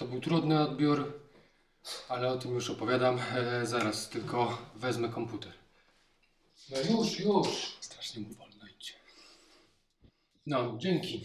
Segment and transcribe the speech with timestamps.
[0.00, 1.20] To był trudny odbiór,
[2.08, 3.18] ale o tym już opowiadam.
[3.18, 5.52] E, zaraz tylko wezmę komputer.
[6.70, 7.76] No już, już.
[7.80, 8.92] Strasznie mu wolno idzie.
[10.46, 11.24] No, dzięki.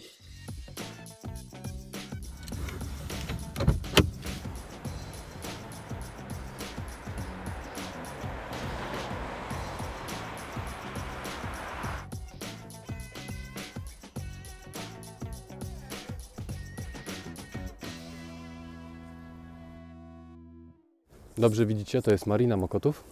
[21.38, 23.04] Dobrze widzicie, to jest Marina Mokotów.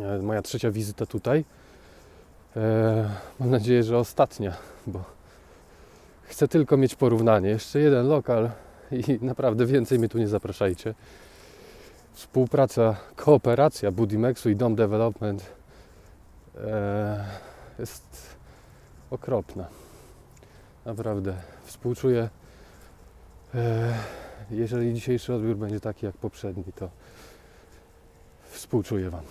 [0.00, 1.44] E, Moja trzecia wizyta tutaj.
[2.56, 4.56] E, Mam nadzieję, że ostatnia,
[4.86, 5.04] bo
[6.22, 7.48] chcę tylko mieć porównanie.
[7.48, 8.50] Jeszcze jeden lokal
[8.92, 10.94] i naprawdę więcej mnie tu nie zapraszajcie.
[12.12, 15.46] Współpraca, kooperacja Budimexu i Dom Development
[16.56, 17.24] e,
[17.78, 18.36] jest
[19.10, 19.66] okropna.
[20.84, 22.28] Naprawdę współczuję.
[24.50, 26.90] Jeżeli dzisiejszy odbiór będzie taki jak poprzedni, to
[28.50, 29.24] współczuję Wam.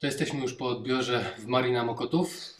[0.00, 2.56] To jesteśmy już po odbiorze w Marina Mokotów.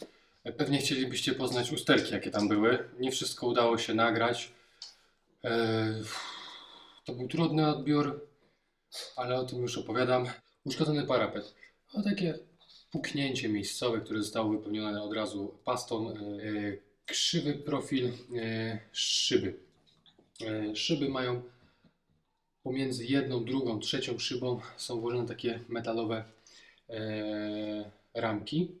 [0.57, 2.89] Pewnie chcielibyście poznać usterki, jakie tam były.
[2.99, 4.51] Nie wszystko udało się nagrać.
[5.43, 6.01] E,
[7.05, 8.27] To był trudny odbiór,
[9.15, 10.25] ale o tym już opowiadam.
[10.65, 11.55] Uszkodzony parapet.
[11.93, 12.39] O takie
[12.91, 16.09] puknięcie miejscowe, które zostało wypełnione od razu pastą.
[16.09, 16.13] E,
[17.05, 19.59] Krzywy profil e, szyby.
[20.73, 21.41] Szyby mają
[22.63, 26.23] pomiędzy jedną, drugą, trzecią szybą są włożone takie metalowe
[28.13, 28.71] ramki.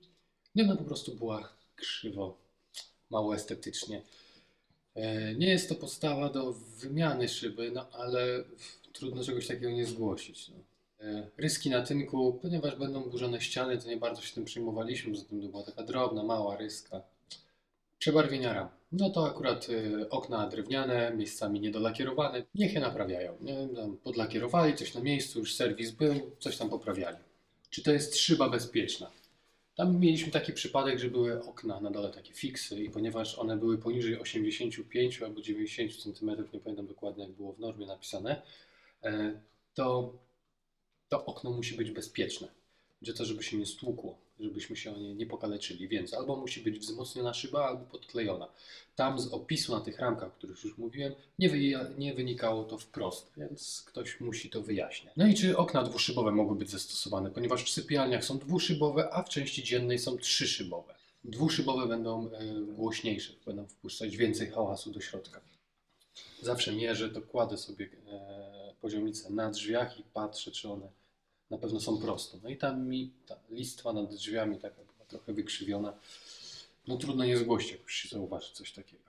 [0.55, 2.37] No ona po prostu była krzywo,
[3.09, 4.01] mało estetycznie.
[4.95, 8.43] E, nie jest to podstawa do wymiany szyby, no ale
[8.93, 10.49] trudno czegoś takiego nie zgłosić.
[10.49, 10.55] No.
[11.07, 15.41] E, ryski na tynku, ponieważ będą burzone ściany, to nie bardzo się tym przejmowaliśmy, zatem
[15.41, 17.01] to była taka drobna, mała ryska.
[17.99, 18.69] Przebarwienia ram.
[18.91, 23.37] No to akurat e, okna drewniane, miejscami niedolakierowane, niech je naprawiają.
[23.41, 23.67] Nie?
[24.03, 27.17] Podlakierowali, coś na miejscu, już serwis był, coś tam poprawiali.
[27.71, 29.11] Czy to jest szyba bezpieczna?
[29.75, 33.77] Tam mieliśmy taki przypadek, że były okna na dole takie fiksy i ponieważ one były
[33.77, 38.41] poniżej 85 albo 90 cm, nie pamiętam dokładnie jak było w normie napisane,
[39.03, 39.41] e,
[39.73, 40.13] to
[41.09, 42.47] to okno musi być bezpieczne.
[43.01, 46.79] Będzie to, żeby się nie stłukło, żebyśmy się nie nie pokaleczyli, więc albo musi być
[46.79, 48.47] wzmocniona szyba, albo podklejona.
[48.95, 51.49] Tam z opisu na tych ramkach, o których już mówiłem, nie,
[51.97, 55.13] nie wynikało to wprost, więc ktoś musi to wyjaśniać.
[55.17, 59.29] No i czy okna dwuszybowe mogły być zastosowane, ponieważ w sypialniach są dwuszybowe, a w
[59.29, 60.95] części dziennej są trzyszybowe.
[61.23, 65.41] Dwuszybowe będą e, głośniejsze, będą wpuszczać więcej hałasu do środka.
[66.41, 71.00] Zawsze mierzę, to kładę sobie e, poziomicę na drzwiach i patrzę, czy one
[71.51, 72.37] na pewno są prosto.
[72.43, 75.93] No i tam mi ta listwa nad drzwiami taka była trochę wykrzywiona.
[76.87, 79.03] No trudno nie zgłosić, jak już się zauważy coś takiego.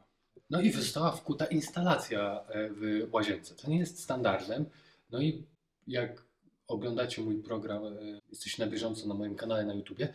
[0.51, 3.55] No i została wkuta instalacja e, w łazience.
[3.55, 4.65] To nie jest standardem.
[5.11, 5.43] No i
[5.87, 6.25] jak
[6.69, 10.15] oglądacie mój program, e, jesteście na bieżąco na moim kanale na YouTubie,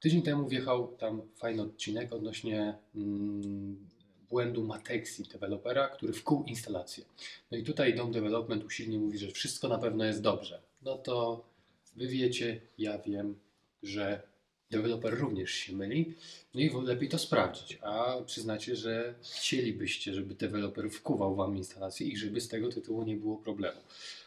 [0.00, 3.88] tydzień temu wjechał tam fajny odcinek odnośnie mm,
[4.30, 7.04] błędu Matexi dewelopera, który wkuł instalację.
[7.50, 10.67] No i tutaj Dom Development usilnie mówi, że wszystko na pewno jest dobrze.
[10.82, 11.44] No to
[11.96, 13.38] wy wiecie, ja wiem,
[13.82, 14.22] że
[14.70, 16.14] deweloper również się myli.
[16.54, 17.78] No i lepiej to sprawdzić.
[17.82, 23.16] A przyznacie, że chcielibyście, żeby deweloper wkuwał wam instalację i żeby z tego tytułu nie
[23.16, 23.80] było problemu.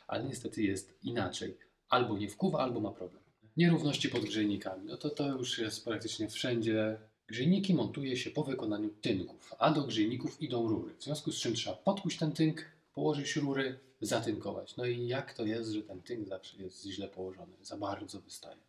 [0.08, 1.58] Ale niestety jest inaczej.
[1.90, 3.24] Albo nie wkuwa, albo ma problem.
[3.58, 4.86] Nierówności pod grzejnikami.
[4.86, 6.98] No to to już jest praktycznie wszędzie.
[7.28, 10.94] Grzejniki montuje się po wykonaniu tynków, a do grzejników idą rury.
[11.00, 14.78] W związku z czym trzeba podkuć ten tynk, położyć rury, zatynkować.
[14.78, 18.62] No i jak to jest, że ten tynk zawsze jest źle położony, za bardzo wystaje.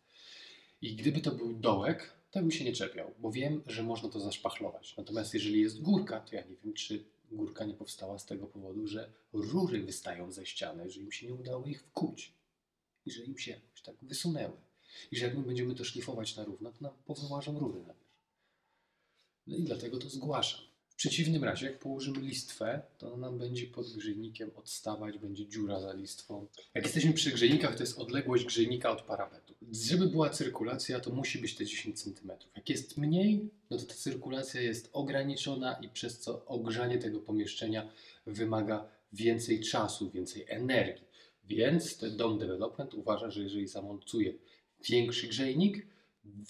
[0.81, 4.19] I gdyby to był dołek, to bym się nie czepiał, bo wiem, że można to
[4.19, 4.97] zaszpachlować.
[4.97, 8.87] Natomiast jeżeli jest górka, to ja nie wiem, czy górka nie powstała z tego powodu,
[8.87, 12.33] że rury wystają ze ściany, że im się nie udało ich wkuć.
[13.05, 14.57] I że im się jakoś tak wysunęły.
[15.11, 18.13] I że jak my będziemy to szlifować na równo, to nam powyłażą rury na wierzch.
[19.47, 20.72] No i dlatego to zgłaszam.
[21.03, 25.93] Przeciwnym razie, jak położymy listwę, to ona nam będzie pod grzejnikiem odstawać, będzie dziura za
[25.93, 26.47] listwą.
[26.73, 29.53] Jak jesteśmy przy grzejnikach, to jest odległość grzejnika od parapetu.
[29.71, 32.31] Żeby była cyrkulacja, to musi być te 10 cm.
[32.55, 37.89] Jak jest mniej, no to ta cyrkulacja jest ograniczona i przez co ogrzanie tego pomieszczenia
[38.25, 41.05] wymaga więcej czasu, więcej energii.
[41.43, 44.33] Więc ten dom development uważa, że jeżeli zamontuje
[44.89, 45.92] większy grzejnik,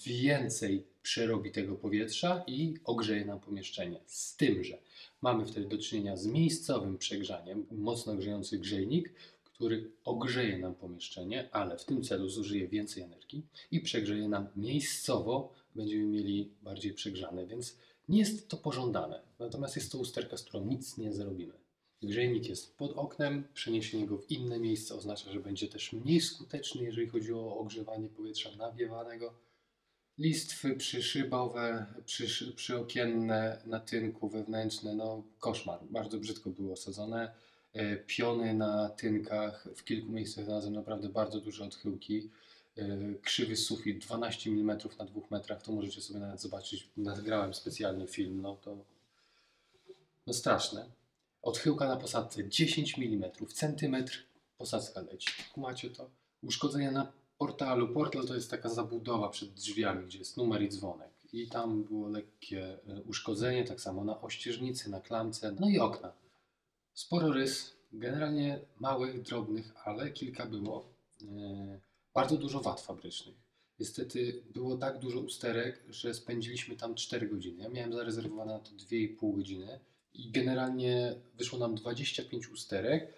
[0.06, 4.00] więcej przerobi tego powietrza i ogrzeje nam pomieszczenie.
[4.06, 4.78] Z tym, że
[5.22, 9.12] mamy wtedy do czynienia z miejscowym przegrzaniem, mocno grzejący grzejnik,
[9.44, 15.52] który ogrzeje nam pomieszczenie, ale w tym celu zużyje więcej energii i przegrzeje nam miejscowo,
[15.74, 17.76] będziemy mieli bardziej przegrzane, więc
[18.08, 19.20] nie jest to pożądane.
[19.38, 21.54] Natomiast jest to usterka, z którą nic nie zrobimy.
[22.02, 26.82] Grzejnik jest pod oknem, przeniesienie go w inne miejsce oznacza, że będzie też mniej skuteczny,
[26.82, 29.34] jeżeli chodzi o ogrzewanie powietrza nawiewanego.
[30.18, 37.34] Listwy przyszybowe, przy, przyokienne na tynku wewnętrzne, no koszmar, bardzo brzydko było osadzone.
[37.72, 42.30] E, Piony na tynkach, w kilku miejscach znalazłem naprawdę bardzo duże odchyłki.
[42.78, 46.88] E, Krzywy sufit 12 mm na 2 metrach, to możecie sobie nawet zobaczyć.
[46.96, 48.84] Nagrałem specjalnie film, no to
[50.26, 50.86] no straszne.
[51.42, 54.26] Odchyłka na posadce 10 mm, centymetr
[54.58, 55.30] posadzka leci.
[55.56, 56.10] Macie to?
[56.42, 57.88] Uszkodzenia na portalu.
[57.88, 61.10] Portal to jest taka zabudowa przed drzwiami, gdzie jest numer i dzwonek.
[61.32, 66.12] I tam było lekkie e, uszkodzenie, tak samo na ościeżnicy, na klamce, no i okna.
[66.94, 70.88] Sporo rys, generalnie małych, drobnych, ale kilka było.
[71.22, 71.80] E,
[72.14, 73.34] Bardzo dużo wad fabrycznych.
[73.78, 77.62] Niestety było tak dużo usterek, że spędziliśmy tam 4 godziny.
[77.62, 79.80] Ja miałem zarezerwowane na to 2,5 godziny
[80.14, 83.12] i generalnie wyszło nam 25 usterek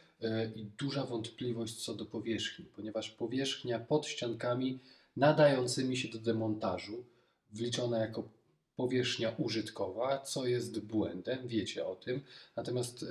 [0.54, 4.78] i duża wątpliwość co do powierzchni, ponieważ powierzchnia pod ściankami
[5.16, 7.04] nadającymi się do demontażu,
[7.52, 8.28] wliczona jako
[8.76, 12.20] powierzchnia użytkowa, co jest błędem, wiecie o tym.
[12.56, 13.06] Natomiast e,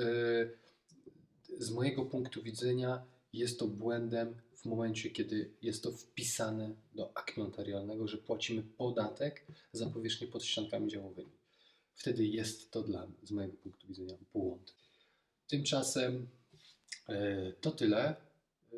[1.59, 7.43] z mojego punktu widzenia jest to błędem w momencie, kiedy jest to wpisane do aktu
[7.43, 11.31] notarialnego, że płacimy podatek za powierzchnię pod ściankami działowymi.
[11.95, 14.75] Wtedy jest to dla z mojego punktu widzenia błąd.
[15.47, 16.44] Tymczasem e,
[17.61, 18.15] to tyle.
[18.73, 18.75] E,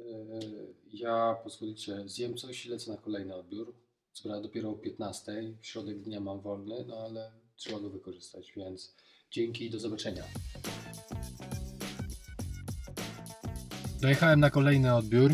[0.94, 3.74] ja pozwolicie, zjem coś i lecę na kolejny odbiór.
[4.14, 8.54] Co prawda dopiero o 15, w środek dnia mam wolny, no ale trzeba go wykorzystać,
[8.56, 8.94] więc
[9.32, 10.24] dzięki i do zobaczenia.
[14.02, 15.34] Dojechałem na kolejny odbiór.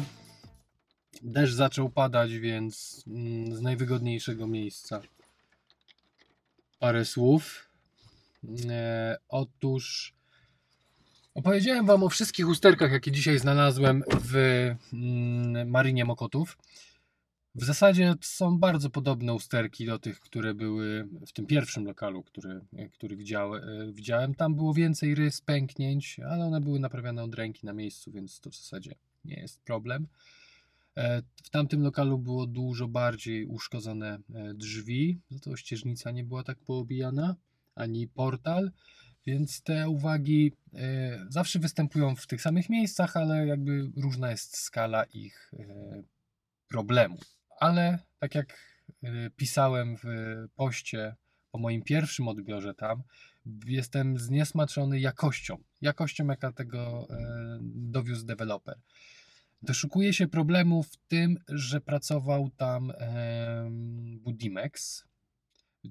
[1.21, 5.01] Deszcz zaczął padać, więc mm, z najwygodniejszego miejsca
[6.79, 7.69] parę słów.
[8.69, 10.13] E, otóż
[11.33, 14.35] opowiedziałem Wam o wszystkich usterkach, jakie dzisiaj znalazłem w
[14.93, 16.57] mm, Marinie Mokotów.
[17.55, 22.61] W zasadzie są bardzo podobne usterki do tych, które były w tym pierwszym lokalu, który,
[22.91, 23.61] który widział, e,
[23.93, 24.35] widziałem.
[24.35, 28.49] Tam było więcej rys, pęknięć, ale one były naprawiane od ręki na miejscu, więc to
[28.49, 28.95] w zasadzie
[29.25, 30.07] nie jest problem.
[30.97, 36.57] E, W tamtym lokalu było dużo bardziej uszkodzone e, drzwi, to ścieżnica nie była tak
[36.59, 37.35] poobijana,
[37.75, 38.71] ani portal,
[39.25, 45.03] więc te uwagi e, zawsze występują w tych samych miejscach, ale jakby różna jest skala
[45.03, 46.03] ich e,
[46.67, 47.17] problemu.
[47.59, 48.57] Ale tak jak
[49.03, 50.05] e, pisałem w
[50.55, 51.15] poście
[51.51, 53.03] po moim pierwszym odbiorze tam,
[53.65, 57.07] jestem zniesmaczony jakością, jakością jaka tego
[57.61, 58.75] dowiózł deweloper.
[59.61, 62.93] Doszukuje się problemu w tym, że pracował tam
[64.21, 65.05] Budimex.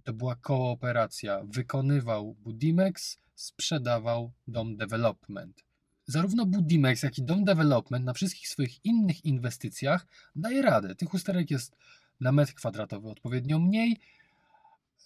[0.00, 1.40] To była kooperacja.
[1.44, 5.64] Wykonywał Budimex, sprzedawał Dom Development.
[6.06, 10.06] Zarówno Budimex, jak i Dom Development na wszystkich swoich innych inwestycjach
[10.36, 10.94] daje radę.
[10.94, 11.76] Tych usterek jest
[12.20, 14.00] na metr kwadratowy odpowiednio mniej,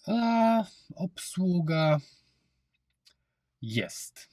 [0.07, 2.01] a obsługa
[3.63, 4.29] jest.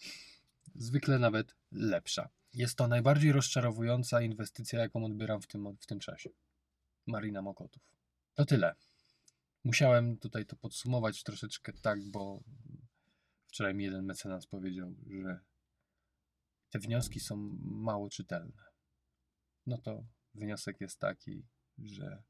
[0.75, 2.29] Zwykle nawet lepsza.
[2.53, 6.29] Jest to najbardziej rozczarowująca inwestycja, jaką odbieram w tym, w tym czasie.
[7.07, 7.81] Marina Mokotów.
[8.35, 8.75] To tyle.
[9.63, 12.43] Musiałem tutaj to podsumować troszeczkę tak, bo
[13.47, 15.39] wczoraj mi jeden mecenas powiedział, że
[16.69, 18.63] te wnioski są mało czytelne.
[19.65, 21.45] No to wniosek jest taki,
[21.77, 22.23] że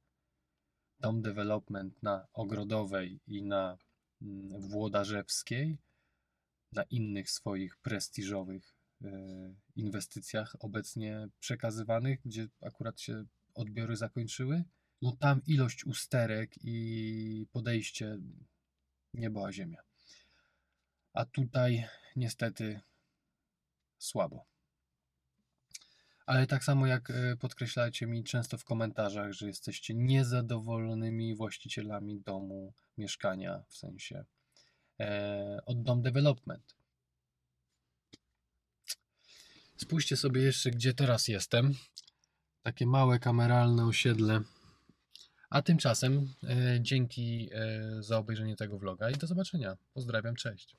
[0.99, 3.77] dom development na Ogrodowej i na
[4.21, 5.77] mm, Włodarzewskiej,
[6.71, 9.09] na innych swoich prestiżowych e,
[9.75, 14.63] inwestycjach obecnie przekazywanych, gdzie akurat się odbiory zakończyły,
[15.03, 18.17] no tam ilość usterek i podejście
[19.13, 19.81] niebo a ziemia.
[21.13, 22.81] A tutaj niestety
[23.97, 24.45] słabo.
[26.25, 32.73] Ale tak samo jak e, podkreślacie mi często w komentarzach, że jesteście niezadowolonymi właścicielami domu,
[32.97, 34.25] mieszkania, w sensie
[34.99, 36.75] e, od Dom Development.
[39.77, 41.73] Spójrzcie sobie jeszcze, gdzie teraz jestem.
[42.61, 44.41] Takie małe kameralne osiedle.
[45.53, 49.77] A tymczasem e, dzięki e, za obejrzenie tego vloga i do zobaczenia.
[49.93, 50.77] Pozdrawiam, cześć.